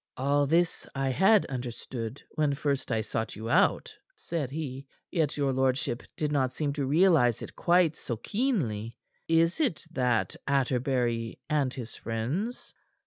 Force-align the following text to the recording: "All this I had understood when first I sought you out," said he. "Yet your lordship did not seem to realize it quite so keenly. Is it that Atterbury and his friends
"All 0.17 0.47
this 0.47 0.87
I 0.95 1.09
had 1.09 1.45
understood 1.45 2.23
when 2.31 2.55
first 2.55 2.91
I 2.91 3.01
sought 3.01 3.35
you 3.35 3.51
out," 3.51 3.93
said 4.15 4.49
he. 4.49 4.87
"Yet 5.11 5.37
your 5.37 5.53
lordship 5.53 6.01
did 6.17 6.31
not 6.31 6.53
seem 6.53 6.73
to 6.73 6.87
realize 6.87 7.43
it 7.43 7.55
quite 7.55 7.95
so 7.95 8.17
keenly. 8.17 8.97
Is 9.27 9.59
it 9.59 9.85
that 9.91 10.35
Atterbury 10.47 11.37
and 11.51 11.71
his 11.71 11.95
friends 11.95 12.73